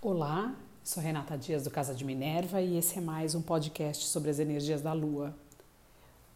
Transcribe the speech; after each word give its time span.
Olá, 0.00 0.54
sou 0.84 1.02
Renata 1.02 1.36
Dias 1.36 1.64
do 1.64 1.72
Casa 1.72 1.92
de 1.92 2.04
Minerva 2.04 2.62
e 2.62 2.76
esse 2.76 2.98
é 2.98 3.00
mais 3.00 3.34
um 3.34 3.42
podcast 3.42 4.06
sobre 4.06 4.30
as 4.30 4.38
energias 4.38 4.80
da 4.80 4.92
Lua. 4.92 5.34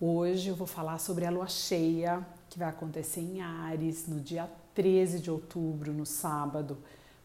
Hoje 0.01 0.49
eu 0.49 0.57
vou 0.57 0.67
falar 0.67 0.99
sobre 0.99 1.25
a 1.25 1.31
Lua 1.31 1.47
cheia 1.47 2.27
que 2.51 2.59
vai 2.59 2.69
acontecer 2.69 3.21
em 3.21 3.41
Ares 3.41 4.09
no 4.09 4.19
dia 4.19 4.51
13 4.75 5.21
de 5.21 5.31
outubro, 5.31 5.93
no 5.93 6.05
sábado, 6.05 6.77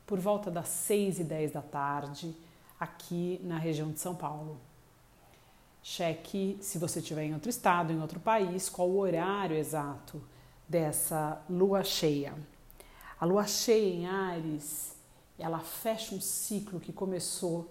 por 0.05 0.19
volta 0.19 0.51
das 0.51 0.67
6 0.67 1.21
e 1.21 1.23
10 1.23 1.53
da 1.53 1.61
tarde, 1.63 2.35
aqui 2.79 3.41
na 3.43 3.57
região 3.57 3.91
de 3.91 3.99
São 3.99 4.13
Paulo. 4.13 4.59
Cheque 5.81 6.59
se 6.61 6.77
você 6.77 6.99
estiver 6.99 7.23
em 7.23 7.33
outro 7.33 7.49
estado, 7.49 7.91
em 7.91 7.99
outro 7.99 8.19
país, 8.19 8.69
qual 8.69 8.87
o 8.87 8.99
horário 8.99 9.57
exato 9.57 10.21
dessa 10.69 11.41
lua 11.49 11.83
cheia. 11.83 12.35
A 13.19 13.25
lua 13.25 13.47
cheia 13.47 13.91
em 13.91 14.05
Ares 14.05 14.96
ela 15.39 15.59
fecha 15.59 16.15
um 16.15 16.21
ciclo 16.21 16.79
que 16.79 16.91
começou 16.91 17.69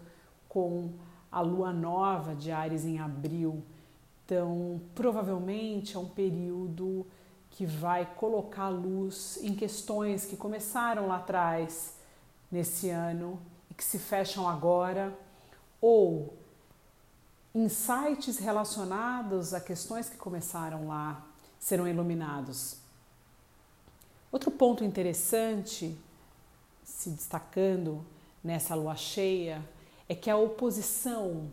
com 0.49 0.93
a 1.31 1.41
lua 1.41 1.73
nova 1.73 2.35
de 2.35 2.51
Ares 2.51 2.85
em 2.85 2.99
abril. 2.99 3.63
Então, 4.25 4.81
provavelmente 4.95 5.97
é 5.97 5.99
um 5.99 6.09
período 6.09 7.07
que 7.51 7.65
vai 7.65 8.07
colocar 8.17 8.69
luz 8.69 9.39
em 9.43 9.55
questões 9.55 10.25
que 10.25 10.37
começaram 10.37 11.07
lá 11.09 11.17
atrás 11.17 11.95
nesse 12.51 12.91
ano 12.91 13.41
e 13.71 13.75
que 13.75 13.85
se 13.85 13.99
fecham 13.99 14.49
agora, 14.49 15.17
ou 15.81 16.37
insights 17.55 18.39
relacionados 18.39 19.55
a 19.55 19.61
questões 19.61 20.09
que 20.09 20.17
começaram 20.17 20.89
lá 20.89 21.27
serão 21.59 21.89
iluminados. 21.89 22.77
Outro 24.31 24.51
ponto 24.51 24.85
interessante 24.85 25.97
se 26.87 27.11
destacando 27.11 28.07
nessa 28.43 28.75
lua 28.77 28.95
cheia 28.95 29.63
é 30.09 30.15
que 30.15 30.31
a 30.31 30.37
oposição 30.37 31.51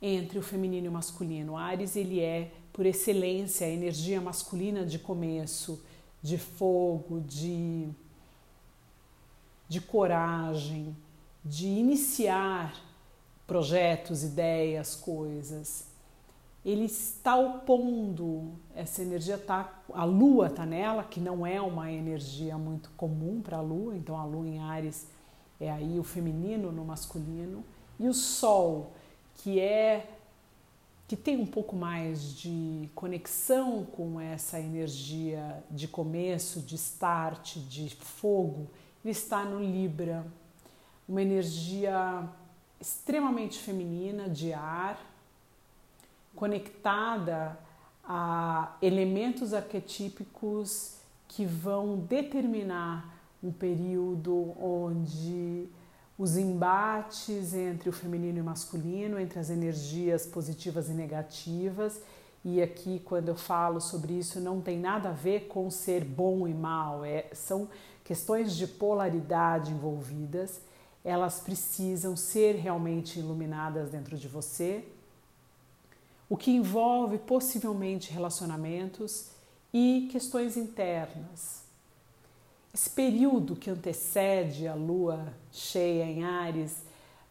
entre 0.00 0.38
o 0.38 0.42
feminino 0.42 0.86
e 0.86 0.88
o 0.88 0.92
masculino. 0.92 1.56
Ares 1.56 1.94
ele 1.94 2.18
é 2.18 2.50
por 2.72 2.86
excelência 2.86 3.66
a 3.66 3.70
energia 3.70 4.20
masculina 4.20 4.86
de 4.86 4.98
começo, 4.98 5.84
de 6.22 6.38
fogo, 6.38 7.20
de 7.20 7.88
de 9.68 9.82
coragem, 9.82 10.96
de 11.44 11.66
iniciar 11.66 12.74
projetos, 13.46 14.24
ideias, 14.24 14.96
coisas. 14.96 15.87
Ele 16.64 16.84
está 16.84 17.36
opondo 17.36 18.52
essa 18.74 19.00
energia 19.00 19.38
tá 19.38 19.82
a 19.92 20.04
lua 20.04 20.48
está 20.48 20.66
nela, 20.66 21.04
que 21.04 21.20
não 21.20 21.46
é 21.46 21.60
uma 21.60 21.90
energia 21.90 22.58
muito 22.58 22.90
comum 22.96 23.40
para 23.40 23.58
a 23.58 23.60
lua, 23.60 23.96
então 23.96 24.16
a 24.16 24.24
lua 24.24 24.46
em 24.46 24.58
Ares 24.58 25.08
é 25.60 25.70
aí 25.70 25.98
o 25.98 26.04
feminino 26.04 26.70
no 26.70 26.84
masculino, 26.84 27.64
e 27.98 28.06
o 28.06 28.14
sol, 28.14 28.92
que 29.34 29.58
é 29.58 30.14
que 31.08 31.16
tem 31.16 31.40
um 31.40 31.46
pouco 31.46 31.74
mais 31.74 32.34
de 32.36 32.90
conexão 32.94 33.82
com 33.86 34.20
essa 34.20 34.60
energia 34.60 35.64
de 35.70 35.88
começo, 35.88 36.60
de 36.60 36.74
start, 36.74 37.56
de 37.56 37.88
fogo, 37.96 38.68
ele 39.02 39.12
está 39.12 39.42
no 39.42 39.58
Libra, 39.58 40.26
uma 41.08 41.22
energia 41.22 42.28
extremamente 42.78 43.58
feminina, 43.58 44.28
de 44.28 44.52
ar, 44.52 45.00
conectada 46.38 47.58
a 48.04 48.76
elementos 48.80 49.52
arquetípicos 49.52 50.98
que 51.26 51.44
vão 51.44 51.96
determinar 51.96 53.12
um 53.42 53.50
período 53.50 54.54
onde 54.62 55.68
os 56.16 56.36
embates 56.36 57.54
entre 57.54 57.88
o 57.88 57.92
feminino 57.92 58.38
e 58.38 58.40
o 58.40 58.44
masculino, 58.44 59.18
entre 59.18 59.40
as 59.40 59.50
energias 59.50 60.26
positivas 60.26 60.88
e 60.88 60.92
negativas, 60.92 62.00
e 62.44 62.62
aqui 62.62 63.02
quando 63.04 63.30
eu 63.30 63.36
falo 63.36 63.80
sobre 63.80 64.12
isso 64.12 64.38
não 64.38 64.60
tem 64.60 64.78
nada 64.78 65.08
a 65.08 65.12
ver 65.12 65.48
com 65.48 65.68
ser 65.72 66.04
bom 66.04 66.46
e 66.46 66.54
mal, 66.54 67.04
é, 67.04 67.26
são 67.32 67.68
questões 68.04 68.54
de 68.54 68.68
polaridade 68.68 69.72
envolvidas, 69.72 70.60
elas 71.04 71.40
precisam 71.40 72.16
ser 72.16 72.54
realmente 72.54 73.18
iluminadas 73.18 73.90
dentro 73.90 74.16
de 74.16 74.28
você 74.28 74.84
o 76.28 76.36
que 76.36 76.50
envolve 76.50 77.18
possivelmente 77.18 78.12
relacionamentos 78.12 79.30
e 79.72 80.08
questões 80.12 80.56
internas. 80.56 81.62
Esse 82.72 82.90
período 82.90 83.56
que 83.56 83.70
antecede 83.70 84.68
a 84.68 84.74
lua 84.74 85.32
cheia 85.50 86.04
em 86.04 86.24
Ares 86.24 86.82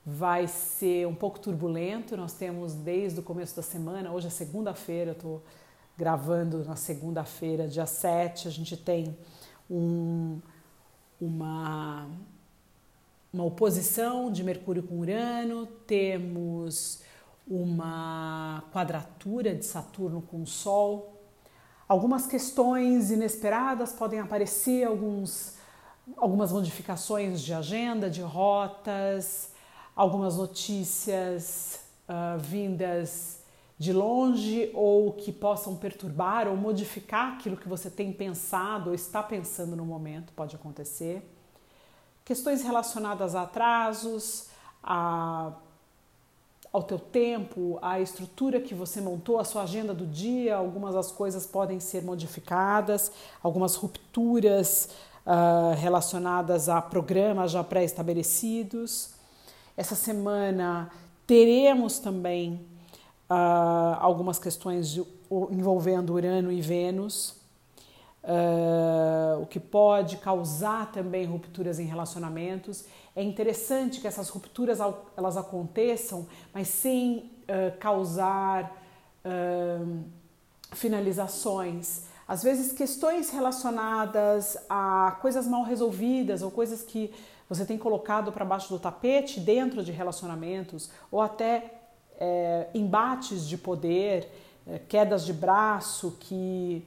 vai 0.05 0.47
ser 0.47 1.07
um 1.07 1.13
pouco 1.13 1.39
turbulento. 1.39 2.17
Nós 2.17 2.33
temos 2.33 2.73
desde 2.73 3.19
o 3.19 3.23
começo 3.23 3.55
da 3.55 3.61
semana, 3.61 4.11
hoje 4.11 4.27
é 4.27 4.29
segunda-feira, 4.29 5.11
eu 5.11 5.13
estou 5.13 5.43
gravando 5.97 6.63
na 6.63 6.75
segunda-feira, 6.75 7.67
dia 7.67 7.85
7, 7.85 8.47
a 8.47 8.51
gente 8.51 8.77
tem 8.77 9.17
um, 9.69 10.39
uma, 11.19 12.07
uma 13.33 13.43
oposição 13.43 14.31
de 14.31 14.43
Mercúrio 14.43 14.83
com 14.83 14.99
Urano, 14.99 15.65
temos 15.87 17.01
uma 17.49 18.63
quadratura 18.71 19.55
de 19.55 19.65
Saturno 19.65 20.21
com 20.21 20.41
o 20.41 20.47
Sol. 20.47 21.21
Algumas 21.87 22.27
questões 22.27 23.09
inesperadas 23.11 23.93
podem 23.93 24.19
aparecer, 24.19 24.85
alguns, 24.85 25.55
algumas 26.17 26.51
modificações 26.51 27.41
de 27.41 27.53
agenda, 27.53 28.09
de 28.09 28.21
rotas, 28.21 29.53
algumas 29.95 30.35
notícias 30.35 31.79
uh, 32.09 32.37
vindas 32.37 33.41
de 33.79 33.93
longe 33.93 34.71
ou 34.73 35.13
que 35.13 35.31
possam 35.31 35.75
perturbar 35.75 36.47
ou 36.47 36.57
modificar 36.57 37.33
aquilo 37.33 37.55
que 37.55 37.69
você 37.69 37.89
tem 37.89 38.11
pensado 38.11 38.89
ou 38.89 38.95
está 38.95 39.21
pensando 39.21 39.75
no 39.75 39.85
momento, 39.85 40.33
pode 40.33 40.55
acontecer. 40.55 41.21
Questões 42.25 42.63
relacionadas 42.63 43.35
a 43.35 43.43
atrasos, 43.43 44.49
a 44.83 45.53
ao 46.71 46.83
teu 46.83 46.99
tempo, 46.99 47.79
à 47.81 47.99
estrutura 47.99 48.59
que 48.59 48.73
você 48.73 49.01
montou, 49.01 49.39
a 49.39 49.43
sua 49.43 49.63
agenda 49.63 49.93
do 49.93 50.05
dia, 50.05 50.55
algumas 50.55 50.93
das 50.93 51.11
coisas 51.11 51.45
podem 51.45 51.79
ser 51.79 52.03
modificadas, 52.03 53.11
algumas 53.41 53.75
rupturas 53.75 54.89
uh, 55.25 55.75
relacionadas 55.75 56.69
a 56.69 56.81
programas 56.81 57.51
já 57.51 57.63
pré-estabelecidos. 57.63 59.11
Essa 59.75 59.95
semana 59.95 60.89
teremos 61.25 61.99
também 61.99 62.65
uh, 63.29 63.97
algumas 63.99 64.39
questões 64.39 64.89
de, 64.89 65.05
envolvendo 65.51 66.13
Urano 66.13 66.51
e 66.51 66.61
Vênus, 66.61 67.35
uh, 68.23 69.06
que 69.49 69.59
pode 69.59 70.17
causar 70.17 70.91
também 70.91 71.25
rupturas 71.25 71.79
em 71.79 71.85
relacionamentos. 71.85 72.85
É 73.15 73.23
interessante 73.23 73.99
que 73.99 74.07
essas 74.07 74.29
rupturas 74.29 74.79
elas 75.15 75.37
aconteçam, 75.37 76.27
mas 76.53 76.67
sem 76.67 77.31
uh, 77.43 77.77
causar 77.79 78.83
uh, 79.25 80.03
finalizações. 80.73 82.03
Às 82.27 82.43
vezes 82.43 82.73
questões 82.73 83.29
relacionadas 83.29 84.57
a 84.69 85.17
coisas 85.21 85.47
mal 85.47 85.63
resolvidas 85.63 86.41
ou 86.41 86.51
coisas 86.51 86.81
que 86.81 87.13
você 87.49 87.65
tem 87.65 87.77
colocado 87.77 88.31
para 88.31 88.43
baixo 88.43 88.69
do 88.69 88.79
tapete 88.79 89.39
dentro 89.39 89.83
de 89.83 89.91
relacionamentos 89.91 90.91
ou 91.09 91.21
até 91.21 91.73
é, 92.19 92.67
embates 92.73 93.47
de 93.47 93.57
poder, 93.57 94.29
é, 94.67 94.79
quedas 94.79 95.25
de 95.25 95.31
braço 95.31 96.17
que 96.19 96.85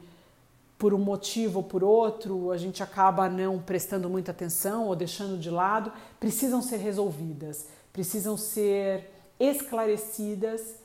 por 0.81 0.95
um 0.95 0.99
motivo 0.99 1.59
ou 1.59 1.63
por 1.63 1.85
outro, 1.85 2.51
a 2.51 2.57
gente 2.57 2.83
acaba 2.83 3.29
não 3.29 3.59
prestando 3.59 4.09
muita 4.09 4.31
atenção 4.31 4.87
ou 4.87 4.97
deixando 4.97 5.39
de 5.39 5.51
lado, 5.51 5.93
precisam 6.19 6.63
ser 6.63 6.79
resolvidas, 6.79 7.67
precisam 7.93 8.35
ser 8.35 9.11
esclarecidas 9.39 10.77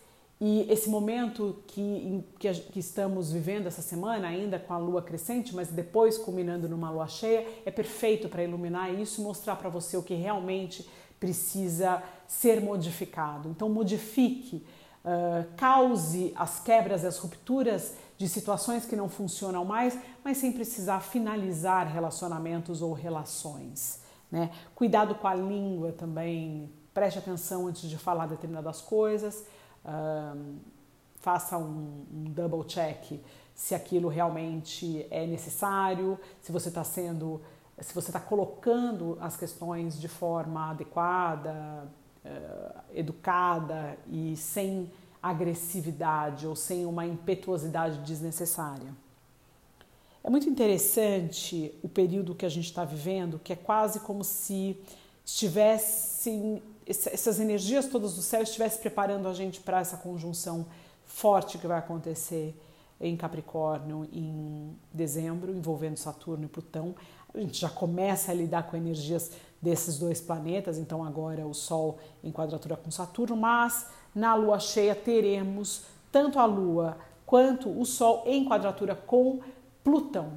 e 0.42 0.70
esse 0.70 0.90
momento 0.90 1.64
que, 1.66 2.22
que, 2.38 2.54
que, 2.54 2.80
estamos 2.82 3.32
vivendo 3.32 3.68
essa 3.68 3.82
semana, 3.82 4.28
ainda 4.28 4.60
com 4.60 4.74
a 4.74 4.78
lua 4.78 5.02
crescente, 5.02 5.56
mas 5.56 5.70
depois 5.70 6.18
culminando 6.18 6.68
numa 6.68 6.92
lua 6.92 7.08
cheia, 7.08 7.48
é 7.66 7.72
perfeito 7.72 8.28
para 8.28 8.44
iluminar 8.44 8.94
isso 8.94 9.22
e 9.22 9.24
mostrar 9.24 9.56
para 9.56 9.70
você 9.70 9.96
o 9.96 10.04
que 10.04 10.14
realmente 10.14 10.86
precisa 11.22 12.04
ser 12.28 12.60
modificado. 12.60 13.48
Então, 13.48 13.70
modifique, 13.70 14.62
uh, 15.06 15.46
cause 15.56 16.34
as 16.36 16.60
quebras 16.60 17.04
e 17.04 17.08
as 17.08 17.18
rupturas 17.18 17.94
de 18.18 18.28
situações 18.28 18.86
que 18.86 18.96
não 18.96 19.08
funcionam 19.08 19.64
mais, 19.64 19.98
mas 20.24 20.38
sem 20.38 20.52
precisar 20.52 21.00
finalizar 21.02 21.88
relacionamentos 21.88 22.82
ou 22.82 22.94
relações. 22.94 24.02
Né? 24.32 24.50
Cuidado 24.74 25.16
com 25.16 25.28
a 25.28 25.36
língua 25.36 25.92
também, 25.92 26.72
preste 26.94 27.20
atenção 27.20 27.68
antes 27.68 27.90
de 27.90 27.98
falar 27.98 28.26
determinadas 28.26 28.82
coisas, 28.82 29.46
um, 29.86 30.58
faça 31.18 31.58
um, 31.58 32.06
um 32.12 32.24
double 32.26 32.64
check 32.64 33.22
se 33.54 33.76
aquilo 33.76 34.10
realmente 34.10 35.06
é 35.10 35.26
necessário, 35.26 36.20
se 36.42 36.52
você 36.52 36.70
está 36.70 36.84
sendo 36.84 37.42
se 37.80 37.94
você 37.94 38.10
está 38.10 38.22
colocando 38.22 39.18
as 39.20 39.36
questões 39.36 40.00
de 40.00 40.08
forma 40.08 40.70
adequada, 40.70 41.88
uh, 42.26 42.82
educada 42.94 43.98
e 44.12 44.36
sem 44.36 44.92
agressividade 45.22 46.46
ou 46.46 46.56
sem 46.56 46.86
uma 46.86 47.06
impetuosidade 47.06 48.00
desnecessária. 48.00 48.94
É 50.24 50.30
muito 50.30 50.50
interessante 50.50 51.74
o 51.84 51.88
período 51.88 52.36
que 52.36 52.46
a 52.46 52.50
gente 52.50 52.66
está 52.66 52.84
vivendo, 52.84 53.40
que 53.44 53.54
é 53.54 53.56
quase 53.56 54.00
como 54.00 54.24
se 54.24 54.78
estivessem 55.24 56.62
essas 56.88 57.40
energias 57.40 57.88
todas 57.88 58.16
do 58.16 58.22
céu 58.22 58.44
estivessem 58.44 58.80
preparando 58.80 59.28
a 59.28 59.34
gente 59.34 59.60
para 59.60 59.80
essa 59.80 59.98
conjunção 59.98 60.68
forte 61.04 61.58
que 61.58 61.66
vai 61.66 61.80
acontecer 61.80 62.56
em 63.00 63.18
Capricórnio 63.18 64.08
em 64.14 64.76
dezembro, 64.94 65.52
envolvendo 65.52 65.98
Saturno 65.98 66.46
e 66.46 66.48
Plutão. 66.48 66.96
A 67.36 67.40
gente 67.40 67.60
já 67.60 67.70
começa 67.70 68.32
a 68.32 68.36
lidar 68.36 68.64
com 68.64 68.78
energias 68.78 69.32
desses 69.62 69.98
dois 69.98 70.22
planetas, 70.22 70.78
então 70.78 71.04
agora 71.04 71.46
o 71.46 71.54
Sol 71.54 71.98
em 72.24 72.32
quadratura 72.32 72.78
com 72.78 72.90
Saturno, 72.90 73.36
mas 73.36 73.88
na 74.14 74.36
lua 74.36 74.60
cheia 74.60 74.96
teremos 74.96 75.84
tanto 76.12 76.40
a 76.40 76.46
lua 76.46 76.98
quanto 77.26 77.70
o 77.70 77.86
Sol 77.86 78.24
em 78.26 78.46
quadratura 78.46 78.96
com 78.96 79.42
Plutão. 79.84 80.34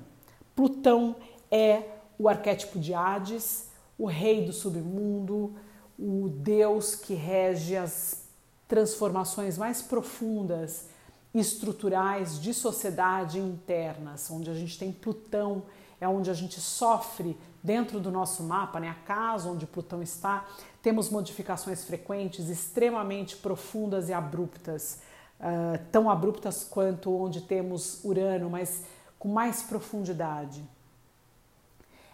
Plutão 0.57 1.15
é 1.51 1.85
o 2.19 2.29
arquétipo 2.29 2.79
de 2.79 2.93
Hades, 2.93 3.69
o 3.97 4.07
rei 4.07 4.45
do 4.45 4.53
submundo, 4.53 5.55
o 5.99 6.29
Deus 6.29 6.95
que 6.95 7.15
rege 7.15 7.77
as 7.77 8.25
transformações 8.67 9.57
mais 9.57 9.81
profundas 9.81 10.87
estruturais 11.35 12.41
de 12.41 12.53
sociedade 12.53 13.39
internas, 13.39 14.31
onde 14.31 14.51
a 14.51 14.55
gente 14.55 14.79
tem 14.79 14.91
Plutão, 14.91 15.63
é 16.01 16.09
onde 16.09 16.31
a 16.31 16.35
gente 16.35 16.61
sofre 16.61 17.39
dentro 17.63 18.01
do 18.01 18.11
nosso 18.11 18.43
mapa, 18.43 18.79
né? 18.79 18.89
a 18.89 19.07
casa 19.07 19.49
onde 19.49 19.67
Plutão 19.67 20.03
está, 20.03 20.47
temos 20.83 21.11
modificações 21.11 21.85
frequentes, 21.85 22.49
extremamente 22.49 23.37
profundas 23.37 24.09
e 24.09 24.13
abruptas, 24.13 25.01
uh, 25.41 25.79
tão 25.91 26.09
abruptas 26.09 26.65
quanto 26.65 27.15
onde 27.15 27.41
temos 27.43 28.05
Urano, 28.05 28.49
mas 28.49 28.85
com 29.19 29.29
mais 29.29 29.63
profundidade. 29.63 30.65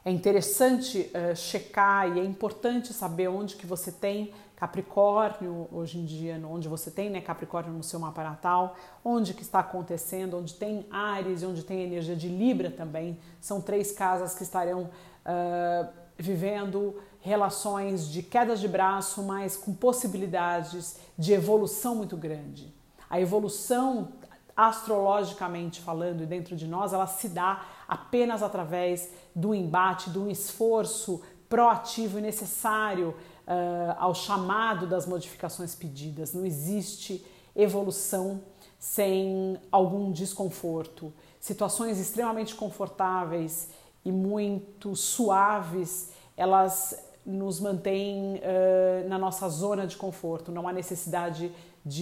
É 0.04 0.10
interessante 0.10 1.10
uh, 1.14 1.34
checar 1.34 2.14
e 2.14 2.20
é 2.20 2.24
importante 2.24 2.92
saber 2.92 3.28
onde 3.28 3.56
que 3.56 3.66
você 3.66 3.90
tem 3.90 4.32
Capricórnio 4.54 5.66
hoje 5.72 5.98
em 5.98 6.04
dia, 6.04 6.40
onde 6.46 6.68
você 6.68 6.90
tem 6.90 7.08
né, 7.08 7.20
Capricórnio 7.20 7.72
no 7.72 7.82
seu 7.82 7.98
mapa 7.98 8.22
natal, 8.22 8.76
onde 9.02 9.32
que 9.32 9.42
está 9.42 9.60
acontecendo, 9.60 10.36
onde 10.36 10.54
tem 10.54 10.86
Ares 10.90 11.42
e 11.42 11.46
onde 11.46 11.64
tem 11.64 11.82
energia 11.82 12.14
de 12.14 12.28
Libra 12.28 12.70
também. 12.70 13.18
São 13.40 13.60
três 13.60 13.92
casas 13.92 14.34
que 14.34 14.42
estarão 14.42 14.82
uh, 14.82 15.88
vivendo 16.18 16.96
relações 17.20 18.06
de 18.08 18.22
quedas 18.22 18.60
de 18.60 18.68
braço, 18.68 19.22
mas 19.22 19.56
com 19.56 19.72
possibilidades 19.72 20.98
de 21.18 21.32
evolução 21.32 21.96
muito 21.96 22.16
grande. 22.16 22.72
A 23.08 23.18
evolução 23.20 24.12
astrologicamente 24.56 25.80
falando 25.80 26.22
e 26.22 26.26
dentro 26.26 26.54
de 26.56 26.66
nós, 26.66 26.92
ela 26.92 27.06
se 27.06 27.28
dá 27.28 27.64
apenas 27.88 28.42
através 28.42 29.10
do 29.34 29.54
embate, 29.54 30.10
do 30.10 30.30
esforço 30.30 31.20
proativo 31.48 32.18
e 32.18 32.22
necessário 32.22 33.08
uh, 33.46 33.94
ao 33.98 34.14
chamado 34.14 34.86
das 34.86 35.06
modificações 35.06 35.74
pedidas. 35.74 36.32
Não 36.32 36.44
existe 36.44 37.24
evolução 37.54 38.40
sem 38.78 39.58
algum 39.70 40.12
desconforto. 40.12 41.12
Situações 41.40 41.98
extremamente 41.98 42.54
confortáveis 42.54 43.70
e 44.04 44.12
muito 44.12 44.94
suaves, 44.94 46.10
elas 46.36 46.94
nos 47.24 47.58
mantêm 47.58 48.36
uh, 48.36 49.08
na 49.08 49.18
nossa 49.18 49.48
zona 49.48 49.86
de 49.86 49.96
conforto. 49.96 50.52
Não 50.52 50.68
há 50.68 50.72
necessidade 50.72 51.48
de 51.48 51.54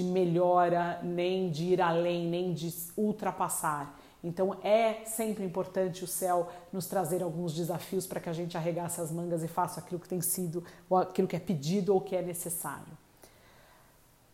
melhora, 0.02 1.00
nem 1.02 1.50
de 1.50 1.64
ir 1.64 1.81
além, 1.81 2.29
nem 2.29 2.52
de 2.52 2.73
ultrapassar. 2.96 3.99
Então 4.23 4.56
é 4.62 5.05
sempre 5.05 5.44
importante 5.44 6.05
o 6.05 6.06
céu 6.06 6.49
nos 6.73 6.87
trazer 6.87 7.23
alguns 7.23 7.52
desafios 7.52 8.06
para 8.06 8.20
que 8.20 8.29
a 8.29 8.32
gente 8.32 8.56
arregasse 8.56 9.00
as 9.00 9.11
mangas 9.11 9.43
e 9.43 9.49
faça 9.49 9.81
aquilo 9.81 9.99
que 9.99 10.08
tem 10.08 10.20
sido, 10.20 10.62
ou 10.88 10.96
aquilo 10.99 11.26
que 11.26 11.34
é 11.34 11.40
pedido 11.40 11.93
ou 11.93 12.00
que 12.00 12.14
é 12.14 12.23
necessário. 12.23 12.96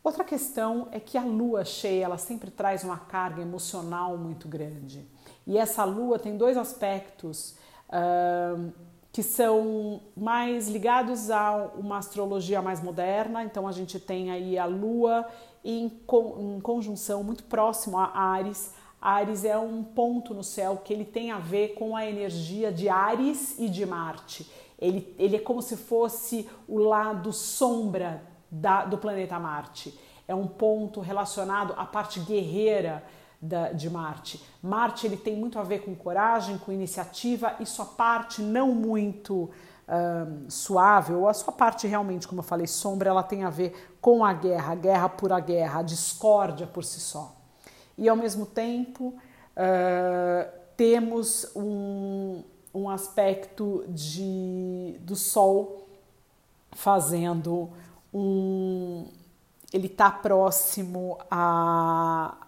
Outra 0.04 0.24
questão 0.24 0.88
é 0.90 1.00
que 1.00 1.18
a 1.18 1.24
lua 1.24 1.64
cheia, 1.64 2.04
ela 2.04 2.18
sempre 2.18 2.50
traz 2.50 2.84
uma 2.84 2.98
carga 2.98 3.42
emocional 3.42 4.16
muito 4.16 4.46
grande. 4.46 5.06
E 5.46 5.56
essa 5.56 5.84
lua 5.84 6.18
tem 6.18 6.36
dois 6.36 6.56
aspectos 6.56 7.56
uh, 7.88 8.72
que 9.12 9.22
são 9.22 10.00
mais 10.16 10.68
ligados 10.68 11.30
a 11.30 11.70
uma 11.76 11.98
astrologia 11.98 12.62
mais 12.62 12.82
moderna. 12.82 13.44
Então 13.44 13.66
a 13.66 13.72
gente 13.72 13.98
tem 13.98 14.30
aí 14.30 14.58
a 14.58 14.66
lua 14.66 15.26
em, 15.64 15.86
em 15.86 16.60
conjunção 16.60 17.22
muito 17.24 17.44
próximo 17.44 17.98
a 17.98 18.06
Ares 18.14 18.72
Ares 19.00 19.44
é 19.44 19.56
um 19.56 19.82
ponto 19.84 20.34
no 20.34 20.42
céu 20.42 20.82
que 20.84 20.92
ele 20.92 21.04
tem 21.04 21.30
a 21.30 21.38
ver 21.38 21.74
com 21.74 21.96
a 21.96 22.04
energia 22.04 22.72
de 22.72 22.88
Ares 22.88 23.58
e 23.58 23.68
de 23.68 23.86
Marte. 23.86 24.50
Ele, 24.78 25.14
ele 25.18 25.36
é 25.36 25.38
como 25.38 25.62
se 25.62 25.76
fosse 25.76 26.48
o 26.66 26.78
lado 26.78 27.32
sombra 27.32 28.22
da, 28.50 28.84
do 28.84 28.98
planeta 28.98 29.38
Marte. 29.38 29.96
É 30.26 30.34
um 30.34 30.46
ponto 30.46 31.00
relacionado 31.00 31.74
à 31.76 31.84
parte 31.84 32.20
guerreira 32.20 33.04
da, 33.40 33.72
de 33.72 33.88
Marte. 33.88 34.42
Marte 34.62 35.06
ele 35.06 35.16
tem 35.16 35.36
muito 35.36 35.58
a 35.58 35.62
ver 35.62 35.80
com 35.84 35.94
coragem, 35.94 36.58
com 36.58 36.72
iniciativa 36.72 37.54
e 37.60 37.66
sua 37.66 37.84
parte 37.84 38.42
não 38.42 38.74
muito 38.74 39.50
um, 39.88 40.50
suave, 40.50 41.12
ou 41.12 41.28
a 41.28 41.34
sua 41.34 41.52
parte 41.52 41.86
realmente, 41.86 42.28
como 42.28 42.40
eu 42.40 42.44
falei, 42.44 42.66
sombra, 42.66 43.10
ela 43.10 43.22
tem 43.22 43.44
a 43.44 43.50
ver 43.50 43.96
com 44.00 44.24
a 44.24 44.32
guerra, 44.32 44.72
a 44.72 44.76
guerra 44.76 45.08
por 45.08 45.32
a 45.32 45.40
guerra, 45.40 45.80
a 45.80 45.82
discórdia 45.82 46.66
por 46.66 46.84
si 46.84 47.00
só 47.00 47.38
e 47.98 48.08
ao 48.08 48.16
mesmo 48.16 48.46
tempo 48.46 49.08
uh, 49.08 50.58
temos 50.76 51.50
um, 51.56 52.44
um 52.72 52.88
aspecto 52.88 53.84
de, 53.88 54.96
do 55.00 55.16
Sol 55.16 55.88
fazendo 56.70 57.68
um. 58.14 59.08
Ele 59.72 59.88
está 59.88 60.10
próximo 60.10 61.18
a, 61.28 62.47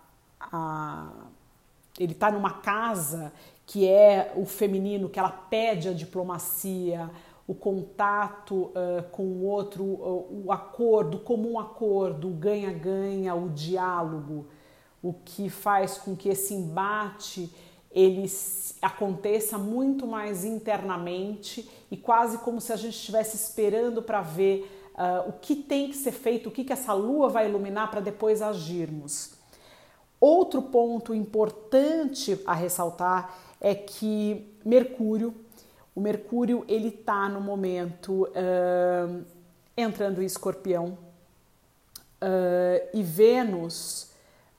a. 0.53 1.11
Ele 1.99 2.13
está 2.13 2.31
numa 2.31 2.53
casa 2.55 3.33
que 3.67 3.87
é 3.87 4.33
o 4.37 4.45
feminino, 4.45 5.09
que 5.09 5.19
ela 5.19 5.31
pede 5.31 5.89
a 5.89 5.93
diplomacia, 5.93 7.11
o 7.47 7.55
contato 7.55 8.55
uh, 8.55 9.03
com 9.11 9.23
o 9.23 9.45
outro, 9.45 9.85
uh, 9.85 10.45
o 10.47 10.53
acordo, 10.53 11.19
comum 11.19 11.59
acordo, 11.59 12.29
o 12.29 12.33
ganha-ganha, 12.33 13.35
o 13.35 13.49
diálogo 13.49 14.47
o 15.03 15.13
que 15.13 15.49
faz 15.49 15.99
com 15.99 16.15
que 16.15 16.29
esse 16.29 16.55
embate 16.55 17.53
ele 17.91 18.31
aconteça 18.81 19.59
muito 19.59 20.07
mais 20.07 20.45
internamente 20.45 21.69
e 21.91 21.97
quase 21.97 22.39
como 22.39 22.61
se 22.61 22.73
a 22.73 22.77
gente 22.77 22.95
estivesse 22.95 23.37
esperando 23.37 24.01
para 24.01 24.21
ver 24.21 24.71
uh, 24.95 25.29
o 25.29 25.33
que 25.33 25.57
tem 25.57 25.89
que 25.89 25.97
ser 25.97 26.13
feito, 26.13 26.49
o 26.49 26.53
que, 26.53 26.63
que 26.63 26.73
essa 26.73 26.93
lua 26.93 27.29
vai 27.29 27.49
iluminar 27.49 27.91
para 27.91 28.01
depois 28.01 28.43
agirmos. 28.43 29.33
Outro 30.21 30.61
ponto 30.61 31.15
importante 31.15 32.39
a 32.45 32.53
ressaltar 32.53 33.35
é 33.59 33.75
que 33.75 34.55
Mercúrio, 34.65 35.35
o 35.95 36.01
Mercúrio 36.01 36.65
ele 36.69 36.89
está 36.89 37.29
no 37.29 37.41
momento 37.41 38.25
uh, 38.25 39.25
entrando 39.77 40.23
em 40.23 40.27
Escorpião 40.27 40.99
uh, 42.21 42.89
e 42.93 43.03
Vênus 43.03 44.11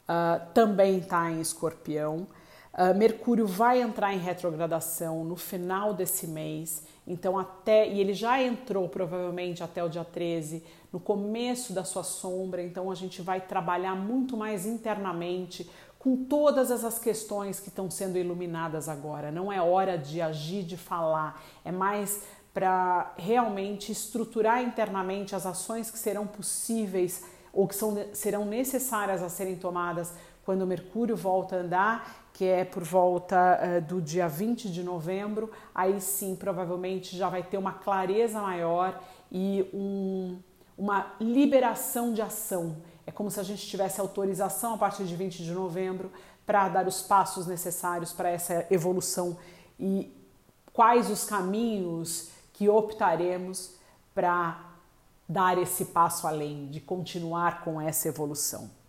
uh, 0.10 0.42
também 0.54 0.98
está 0.98 1.30
em 1.30 1.40
escorpião. 1.40 2.28
Uh, 2.74 2.98
Mercúrio 2.98 3.46
vai 3.46 3.82
entrar 3.82 4.14
em 4.14 4.18
retrogradação 4.18 5.26
no 5.26 5.36
final 5.36 5.94
desse 5.94 6.26
mês, 6.26 6.84
então 7.06 7.38
até 7.38 7.86
e 7.90 8.00
ele 8.00 8.14
já 8.14 8.42
entrou 8.42 8.88
provavelmente 8.88 9.62
até 9.62 9.84
o 9.84 9.90
dia 9.90 10.06
13, 10.06 10.64
no 10.92 11.00
começo 11.00 11.74
da 11.74 11.84
sua 11.84 12.04
sombra, 12.04 12.64
então 12.64 12.90
a 12.90 12.96
gente 12.96 13.22
vai 13.22 13.42
trabalhar 13.42 13.94
muito 13.96 14.38
mais 14.38 14.66
internamente 14.66 15.70
com 16.00 16.24
todas 16.24 16.72
essas 16.72 16.98
questões 16.98 17.60
que 17.60 17.68
estão 17.68 17.92
sendo 17.92 18.18
iluminadas 18.18 18.88
agora. 18.88 19.32
Não 19.32 19.52
é 19.52 19.62
hora 19.62 19.98
de 19.98 20.22
agir, 20.22 20.64
de 20.64 20.78
falar, 20.78 21.44
é 21.64 21.72
mais 21.72 22.24
para 22.54 23.14
realmente 23.18 23.92
estruturar 23.92 24.64
internamente 24.64 25.36
as 25.36 25.46
ações 25.46 25.92
que 25.92 26.00
serão 26.00 26.26
possíveis 26.26 27.24
ou 27.54 27.68
que 27.68 27.76
são, 27.76 27.96
serão 28.14 28.46
necessárias 28.46 29.22
a 29.22 29.30
serem 29.30 29.56
tomadas 29.56 30.14
quando 30.52 30.68
Mercúrio 30.68 31.16
volta 31.16 31.56
a 31.56 31.60
andar, 31.60 32.26
que 32.34 32.44
é 32.44 32.66
por 32.66 32.84
volta 32.84 33.58
uh, 33.58 33.82
do 33.88 34.02
dia 34.02 34.28
20 34.28 34.70
de 34.70 34.84
novembro, 34.84 35.50
aí 35.74 36.02
sim 36.02 36.36
provavelmente 36.36 37.18
já 37.18 37.30
vai 37.30 37.42
ter 37.42 37.58
uma 37.58 37.72
clareza 37.72 38.42
maior 38.42 39.02
e 39.32 39.66
um, 39.74 40.38
uma 40.78 41.14
liberação 41.22 42.14
de 42.14 42.22
ação. 42.22 42.76
É 43.08 43.14
como 43.14 43.32
se 43.32 43.40
a 43.40 43.44
gente 43.44 43.66
tivesse 43.66 44.02
autorização 44.02 44.74
a 44.74 44.78
partir 44.78 45.06
de 45.06 45.16
20 45.16 45.42
de 45.42 45.54
novembro 45.54 46.12
para 46.46 46.68
dar 46.68 46.86
os 46.86 47.02
passos 47.02 47.48
necessários 47.48 48.12
para 48.12 48.30
essa 48.30 48.68
evolução 48.70 49.38
e 49.80 50.14
quais 50.74 51.10
os 51.10 51.24
caminhos 51.24 52.30
que 52.52 52.68
optaremos 52.68 53.76
para 54.14 54.60
dar 55.30 55.58
esse 55.58 55.86
passo 55.86 56.28
além, 56.28 56.68
de 56.68 56.82
continuar 56.82 57.64
com 57.64 57.80
essa 57.80 58.10
evolução. 58.10 58.81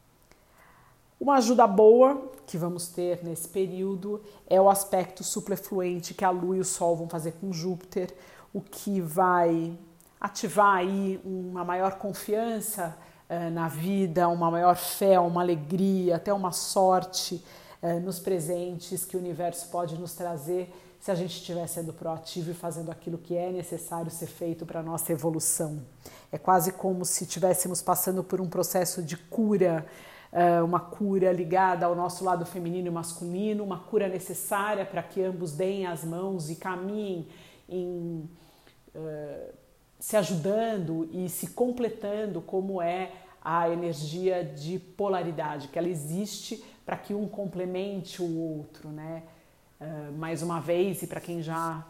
Uma 1.22 1.36
ajuda 1.36 1.68
boa 1.68 2.32
que 2.48 2.58
vamos 2.58 2.88
ter 2.88 3.22
nesse 3.22 3.46
período 3.48 4.20
é 4.44 4.60
o 4.60 4.68
aspecto 4.68 5.22
suplefluente 5.22 6.14
que 6.14 6.24
a 6.24 6.30
Lua 6.30 6.56
e 6.56 6.58
o 6.58 6.64
Sol 6.64 6.96
vão 6.96 7.08
fazer 7.08 7.34
com 7.40 7.52
Júpiter, 7.52 8.12
o 8.52 8.60
que 8.60 9.00
vai 9.00 9.78
ativar 10.20 10.78
aí 10.78 11.20
uma 11.24 11.64
maior 11.64 11.92
confiança 11.92 12.98
eh, 13.28 13.50
na 13.50 13.68
vida, 13.68 14.26
uma 14.26 14.50
maior 14.50 14.74
fé, 14.74 15.20
uma 15.20 15.42
alegria, 15.42 16.16
até 16.16 16.34
uma 16.34 16.50
sorte 16.50 17.40
eh, 17.80 18.00
nos 18.00 18.18
presentes 18.18 19.04
que 19.04 19.16
o 19.16 19.20
universo 19.20 19.68
pode 19.68 19.96
nos 19.96 20.14
trazer 20.14 20.74
se 20.98 21.12
a 21.12 21.14
gente 21.14 21.36
estiver 21.36 21.68
sendo 21.68 21.92
proativo 21.92 22.50
e 22.50 22.54
fazendo 22.54 22.90
aquilo 22.90 23.16
que 23.16 23.36
é 23.36 23.52
necessário 23.52 24.10
ser 24.10 24.26
feito 24.26 24.66
para 24.66 24.80
a 24.80 24.82
nossa 24.82 25.12
evolução. 25.12 25.82
É 26.32 26.38
quase 26.38 26.72
como 26.72 27.04
se 27.04 27.22
estivéssemos 27.22 27.80
passando 27.80 28.24
por 28.24 28.40
um 28.40 28.48
processo 28.48 29.00
de 29.00 29.16
cura, 29.16 29.86
uma 30.64 30.80
cura 30.80 31.30
ligada 31.30 31.84
ao 31.84 31.94
nosso 31.94 32.24
lado 32.24 32.46
feminino 32.46 32.88
e 32.88 32.90
masculino, 32.90 33.62
uma 33.62 33.78
cura 33.78 34.08
necessária 34.08 34.84
para 34.84 35.02
que 35.02 35.22
ambos 35.22 35.52
deem 35.52 35.86
as 35.86 36.04
mãos 36.04 36.50
e 36.50 36.56
caminhem 36.56 37.28
em 37.68 38.28
se 40.02 40.16
ajudando 40.16 41.08
e 41.12 41.28
se 41.28 41.46
completando 41.50 42.42
como 42.42 42.82
é 42.82 43.12
a 43.40 43.70
energia 43.70 44.44
de 44.44 44.76
polaridade, 44.76 45.68
que 45.68 45.78
ela 45.78 45.88
existe 45.88 46.62
para 46.84 46.96
que 46.96 47.14
um 47.14 47.28
complemente 47.28 48.20
o 48.20 48.36
outro, 48.36 48.88
né? 48.88 49.22
Uh, 49.80 50.12
mais 50.18 50.42
uma 50.42 50.60
vez, 50.60 51.02
e 51.02 51.06
para 51.06 51.20
quem 51.20 51.40
já 51.40 51.86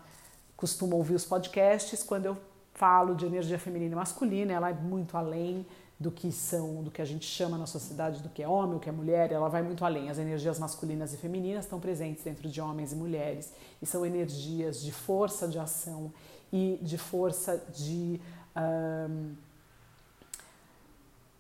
costuma 0.54 0.94
ouvir 0.94 1.14
os 1.14 1.24
podcasts, 1.24 2.02
quando 2.02 2.26
eu 2.26 2.36
falo 2.74 3.14
de 3.14 3.24
energia 3.24 3.58
feminina 3.58 3.92
e 3.92 3.96
masculina, 3.96 4.52
ela 4.52 4.68
é 4.68 4.74
muito 4.74 5.16
além 5.16 5.66
do 6.02 6.10
que 6.10 6.32
são, 6.32 6.82
do 6.82 6.90
que 6.90 7.00
a 7.00 7.04
gente 7.04 7.24
chama 7.24 7.56
na 7.56 7.64
sociedade 7.64 8.20
do 8.20 8.28
que 8.28 8.42
é 8.42 8.48
homem, 8.48 8.76
o 8.76 8.80
que 8.80 8.88
é 8.88 8.92
mulher, 8.92 9.30
ela 9.30 9.48
vai 9.48 9.62
muito 9.62 9.84
além. 9.84 10.10
As 10.10 10.18
energias 10.18 10.58
masculinas 10.58 11.14
e 11.14 11.16
femininas 11.16 11.64
estão 11.64 11.78
presentes 11.78 12.24
dentro 12.24 12.48
de 12.48 12.60
homens 12.60 12.92
e 12.92 12.96
mulheres 12.96 13.52
e 13.80 13.86
são 13.86 14.04
energias 14.04 14.82
de 14.82 14.90
força 14.90 15.46
de 15.46 15.58
ação 15.58 16.12
e 16.52 16.78
de 16.82 16.98
força 16.98 17.56
de, 17.72 18.20
um, 18.56 19.34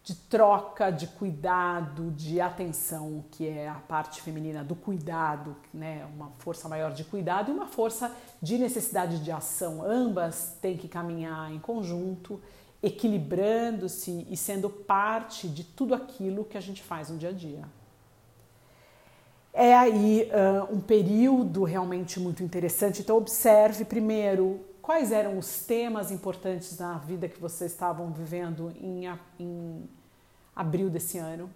de 0.04 0.14
troca, 0.14 0.90
de 0.90 1.08
cuidado, 1.08 2.12
de 2.12 2.40
atenção, 2.40 3.24
que 3.32 3.48
é 3.48 3.68
a 3.68 3.74
parte 3.74 4.22
feminina 4.22 4.62
do 4.62 4.76
cuidado, 4.76 5.56
né? 5.74 6.06
uma 6.14 6.30
força 6.38 6.68
maior 6.68 6.92
de 6.92 7.02
cuidado 7.02 7.50
e 7.50 7.54
uma 7.54 7.66
força 7.66 8.14
de 8.40 8.56
necessidade 8.58 9.18
de 9.18 9.32
ação. 9.32 9.84
Ambas 9.84 10.56
têm 10.62 10.76
que 10.76 10.86
caminhar 10.86 11.52
em 11.52 11.58
conjunto, 11.58 12.40
equilibrando-se 12.82 14.26
e 14.28 14.36
sendo 14.36 14.68
parte 14.68 15.48
de 15.48 15.62
tudo 15.62 15.94
aquilo 15.94 16.44
que 16.44 16.58
a 16.58 16.60
gente 16.60 16.82
faz 16.82 17.10
no 17.10 17.16
dia 17.16 17.28
a 17.28 17.32
dia. 17.32 17.64
É 19.52 19.74
aí 19.74 20.30
uh, 20.30 20.74
um 20.74 20.80
período 20.80 21.62
realmente 21.62 22.18
muito 22.18 22.42
interessante. 22.42 23.02
Então, 23.02 23.16
observe 23.16 23.84
primeiro 23.84 24.64
quais 24.80 25.12
eram 25.12 25.38
os 25.38 25.64
temas 25.64 26.10
importantes 26.10 26.78
na 26.78 26.98
vida 26.98 27.28
que 27.28 27.38
vocês 27.38 27.70
estavam 27.70 28.10
vivendo 28.12 28.72
em, 28.80 29.04
em 29.38 29.88
abril 30.56 30.90
desse 30.90 31.18
ano. 31.18 31.50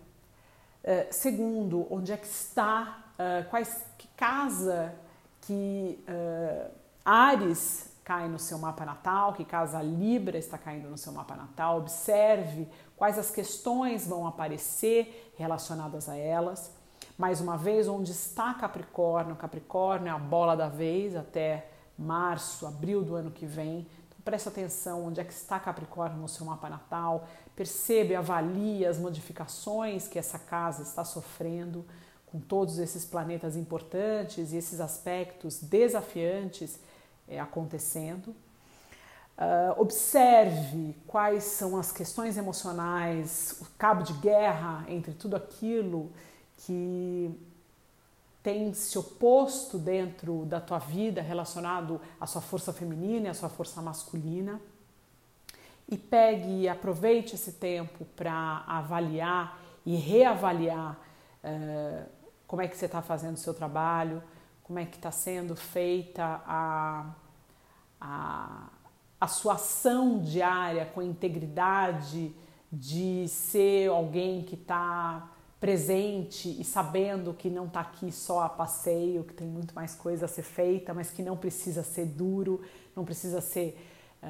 Uh, 0.85 1.07
segundo, 1.11 1.87
onde 1.91 2.13
é 2.13 2.17
que 2.17 2.27
está, 2.27 3.05
uh, 3.15 3.49
quais, 3.51 3.85
que 3.99 4.07
casa 4.17 4.95
que 5.41 5.99
uh, 6.09 6.71
Ares 7.05 7.96
cai 8.07 8.29
no 8.29 8.39
seu 8.39 8.57
mapa 8.57 8.85
natal, 8.85 9.33
que 9.33 9.45
casa 9.45 9.83
Libra 9.83 10.39
está 10.39 10.57
caindo 10.57 10.89
no 10.89 10.97
seu 10.97 11.13
mapa 11.13 11.35
natal. 11.35 11.79
Observe 11.79 12.69
quais 12.97 13.19
as 13.19 13.33
questões 13.33 14.07
vão 14.07 14.29
aparecer 14.29 15.33
relacionadas 15.37 16.09
a 16.09 16.15
elas. 16.15 16.73
Mais 17.19 17.41
uma 17.41 17.57
vez, 17.57 17.89
onde 17.89 18.13
está 18.13 18.55
Capricórnio? 18.55 19.35
Capricórnio 19.35 20.07
é 20.07 20.13
a 20.13 20.19
bola 20.21 20.57
da 20.57 20.69
vez 20.69 21.17
até 21.17 21.69
março, 21.99 22.65
abril 22.65 23.03
do 23.03 23.17
ano 23.17 23.33
que 23.33 23.45
vem. 23.45 23.89
Então, 24.09 24.21
preste 24.25 24.49
atenção 24.49 25.05
onde 25.05 25.21
é 25.21 25.25
que 25.25 25.33
está 25.33 25.59
Capricórnio 25.59 26.21
no 26.21 26.29
seu 26.29 26.47
mapa 26.47 26.71
natal, 26.71 27.27
percebe, 27.57 28.15
avalie 28.15 28.87
as 28.87 28.99
modificações 28.99 30.07
que 30.07 30.17
essa 30.17 30.39
casa 30.39 30.85
está 30.85 31.05
sofrendo 31.05 31.85
com 32.25 32.39
todos 32.39 32.79
esses 32.79 33.05
planetas 33.05 33.57
importantes 33.57 34.53
e 34.53 34.59
esses 34.59 34.79
aspectos 34.79 35.61
desafiantes 35.61 36.79
é, 37.29 37.41
acontecendo. 37.41 38.35
Uh, 39.39 39.79
observe 39.79 40.97
quais 41.07 41.45
são 41.45 41.77
as 41.77 41.93
questões 41.93 42.39
emocionais, 42.39 43.59
o 43.61 43.67
cabo 43.77 44.03
de 44.03 44.15
guerra 44.15 44.87
entre 44.89 45.13
tudo 45.13 45.37
aquilo 45.37 46.11
que 46.59 47.31
tem 48.43 48.73
se 48.73 48.97
oposto 48.99 49.77
dentro 49.77 50.47
da 50.47 50.59
tua 50.59 50.79
vida 50.79 51.21
relacionado 51.21 52.01
à 52.19 52.27
sua 52.27 52.41
força 52.41 52.73
feminina 52.73 53.27
e 53.27 53.29
à 53.29 53.35
sua 53.35 53.51
força 53.51 53.83
masculina. 53.83 54.59
E 55.87 55.99
pegue 55.99 56.63
e 56.63 56.69
aproveite 56.69 57.35
esse 57.35 57.53
tempo 57.53 58.07
para 58.17 58.65
avaliar 58.67 59.61
e 59.85 59.97
reavaliar 59.97 60.99
uh, 61.45 62.07
como 62.47 62.63
é 62.63 62.69
que 62.69 62.77
você 62.77 62.87
está 62.87 63.03
fazendo 63.03 63.35
o 63.35 63.39
seu 63.39 63.53
trabalho, 63.53 64.23
como 64.67 64.81
é 64.81 64.85
que 64.85 64.97
está 64.97 65.13
sendo 65.13 65.55
feita 65.55 66.43
a, 66.45 67.15
a, 68.01 68.69
a 69.21 69.29
sua 69.29 69.55
ação 69.55 70.19
diária 70.19 70.85
com 70.87 71.01
integridade 71.01 72.35
de 72.73 73.29
ser 73.29 73.89
alguém 73.89 74.43
que 74.43 74.57
está 74.57 75.31
presente 75.61 76.49
e 76.61 76.65
sabendo 76.65 77.33
que 77.33 77.49
não 77.49 77.67
está 77.67 77.79
aqui 77.79 78.11
só 78.11 78.43
a 78.43 78.49
passeio, 78.49 79.23
que 79.23 79.35
tem 79.35 79.47
muito 79.47 79.73
mais 79.73 79.95
coisa 79.95 80.25
a 80.25 80.29
ser 80.29 80.43
feita, 80.43 80.93
mas 80.93 81.13
que 81.13 81.23
não 81.23 81.37
precisa 81.37 81.85
ser 81.85 82.07
duro, 82.07 82.61
não 82.97 83.05
precisa 83.05 83.41
ser 83.41 83.79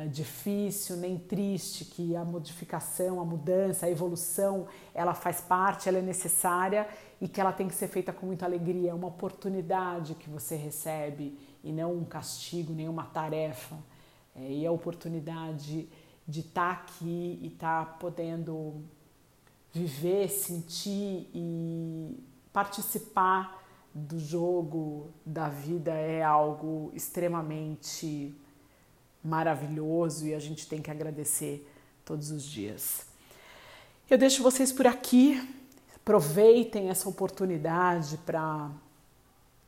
uh, 0.05 0.09
difícil 0.09 0.97
nem 0.97 1.19
triste, 1.19 1.85
que 1.85 2.15
a 2.15 2.25
modificação, 2.25 3.21
a 3.21 3.25
mudança, 3.25 3.87
a 3.87 3.91
evolução, 3.91 4.67
ela 4.95 5.15
faz 5.15 5.41
parte, 5.41 5.89
ela 5.89 5.99
é 5.99 6.03
necessária 6.03 6.87
e 7.21 7.27
que 7.27 7.41
ela 7.41 7.53
tem 7.53 7.69
que 7.69 7.75
ser 7.75 7.89
feita 7.89 8.13
com 8.13 8.27
muita 8.27 8.45
alegria, 8.45 8.91
é 8.91 8.95
uma 8.95 9.09
oportunidade 9.09 10.15
que 10.15 10.29
você 10.29 10.55
recebe 10.57 11.39
e 11.65 11.73
não 11.73 11.95
um 11.95 12.05
castigo, 12.05 12.73
nem 12.73 12.89
uma 12.89 13.05
tarefa. 13.05 13.77
É, 14.35 14.53
e 14.53 14.67
a 14.67 14.71
oportunidade 14.71 15.89
de 16.29 16.41
estar 16.41 16.77
tá 16.77 16.83
aqui 16.83 17.39
e 17.43 17.47
estar 17.47 17.87
tá 17.87 17.93
podendo 17.95 18.83
viver, 19.73 20.29
sentir 20.29 21.31
e 21.35 22.23
participar 22.53 23.63
do 23.95 24.19
jogo 24.19 25.11
da 25.25 25.49
vida 25.49 25.93
é 25.93 26.23
algo 26.23 26.91
extremamente 26.95 28.35
maravilhoso 29.27 30.27
e 30.27 30.35
a 30.35 30.39
gente 30.39 30.67
tem 30.67 30.81
que 30.81 30.91
agradecer 30.91 31.69
todos 32.05 32.31
os 32.31 32.45
dias. 32.45 33.07
Eu 34.09 34.17
deixo 34.17 34.43
vocês 34.43 34.73
por 34.73 34.87
aqui. 34.87 35.47
Aproveitem 35.97 36.89
essa 36.89 37.09
oportunidade 37.09 38.17
para 38.19 38.71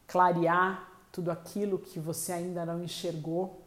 clarear 0.07 0.88
tudo 1.11 1.31
aquilo 1.33 1.79
que 1.79 1.99
você 1.99 2.33
ainda 2.33 2.65
não 2.65 2.83
enxergou 2.83 3.61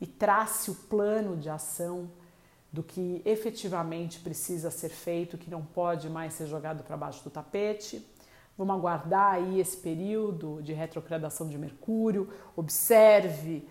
e 0.00 0.06
trace 0.06 0.70
o 0.70 0.74
plano 0.74 1.36
de 1.36 1.50
ação 1.50 2.10
do 2.72 2.82
que 2.82 3.22
efetivamente 3.24 4.20
precisa 4.20 4.70
ser 4.70 4.88
feito, 4.88 5.38
que 5.38 5.50
não 5.50 5.62
pode 5.62 6.08
mais 6.08 6.34
ser 6.34 6.46
jogado 6.46 6.82
para 6.82 6.96
baixo 6.96 7.22
do 7.22 7.30
tapete. 7.30 8.04
Vamos 8.56 8.74
aguardar 8.74 9.34
aí 9.34 9.60
esse 9.60 9.76
período 9.76 10.60
de 10.62 10.72
retrogradação 10.72 11.48
de 11.48 11.58
Mercúrio, 11.58 12.30
observe 12.56 13.68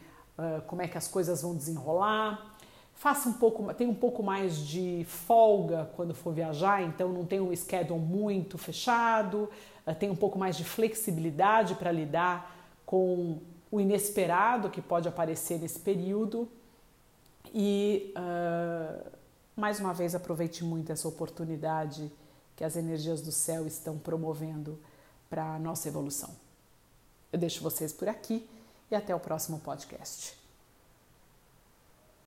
como 0.68 0.82
é 0.82 0.88
que 0.88 0.98
as 0.98 1.08
coisas 1.08 1.42
vão 1.42 1.56
desenrolar. 1.56 2.56
Faça 2.94 3.28
um 3.28 3.34
pouco, 3.34 3.74
tem 3.74 3.88
um 3.88 3.94
pouco 3.94 4.24
mais 4.24 4.58
de 4.58 5.06
folga 5.06 5.90
quando 5.96 6.14
for 6.14 6.34
viajar, 6.34 6.82
então 6.82 7.10
não 7.10 7.26
tem 7.26 7.42
um 7.42 7.54
schedule 7.56 8.00
muito 8.00 8.58
fechado, 8.58 9.50
tem 10.00 10.10
um 10.10 10.16
pouco 10.16 10.40
mais 10.40 10.56
de 10.56 10.64
flexibilidade 10.64 11.76
para 11.76 11.92
lidar 11.92 12.56
com 12.86 13.40
o 13.70 13.82
inesperado 13.82 14.70
que 14.70 14.82
pode 14.82 15.08
aparecer 15.08 15.60
nesse 15.60 15.80
período. 15.80 16.48
E 17.54 18.14
uh, 18.16 19.12
mais 19.56 19.80
uma 19.80 19.94
vez 19.94 20.16
aproveite 20.16 20.64
muito 20.64 20.92
essa 20.92 21.08
oportunidade 21.08 22.12
que 22.56 22.64
as 22.64 22.76
energias 22.78 23.22
do 23.22 23.32
céu 23.32 23.68
estão 23.68 23.98
promovendo 23.98 24.80
para 25.30 25.56
a 25.56 25.60
nossa 25.60 25.88
evolução. 25.90 26.30
Eu 27.32 27.38
deixo 27.38 27.62
vocês 27.62 27.92
por 27.92 28.08
aqui 28.08 28.48
e 28.90 28.96
até 28.96 29.14
o 29.16 29.20
próximo 29.20 29.60
podcast. 29.60 30.45